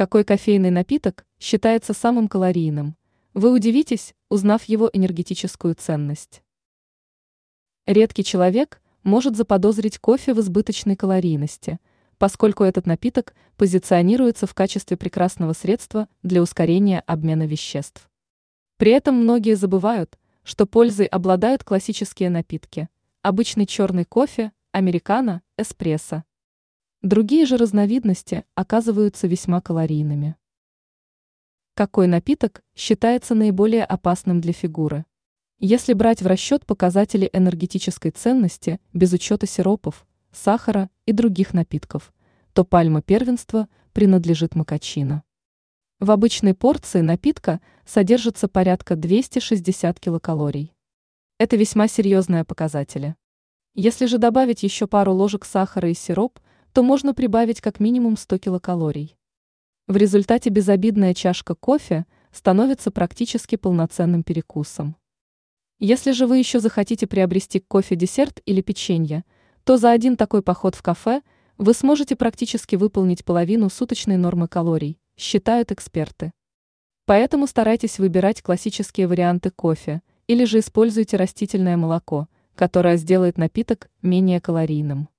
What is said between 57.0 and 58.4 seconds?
прибавить как минимум 100